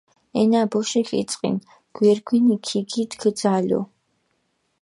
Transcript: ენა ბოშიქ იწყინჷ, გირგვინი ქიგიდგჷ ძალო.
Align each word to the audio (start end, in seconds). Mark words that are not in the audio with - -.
ენა 0.39 0.61
ბოშიქ 0.71 1.09
იწყინჷ, 1.21 1.63
გირგვინი 1.95 2.55
ქიგიდგჷ 2.65 3.29
ძალო. 3.39 3.81